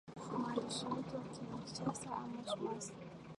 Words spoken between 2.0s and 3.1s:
amos mwasi